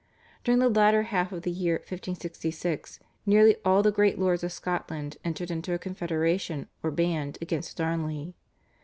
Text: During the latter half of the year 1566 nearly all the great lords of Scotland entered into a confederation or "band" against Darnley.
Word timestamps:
During 0.43 0.57
the 0.59 0.67
latter 0.67 1.03
half 1.03 1.31
of 1.31 1.43
the 1.43 1.51
year 1.51 1.75
1566 1.75 3.01
nearly 3.27 3.57
all 3.63 3.83
the 3.83 3.91
great 3.91 4.17
lords 4.17 4.43
of 4.43 4.51
Scotland 4.51 5.17
entered 5.23 5.51
into 5.51 5.75
a 5.75 5.77
confederation 5.77 6.67
or 6.81 6.89
"band" 6.89 7.37
against 7.39 7.77
Darnley. 7.77 8.33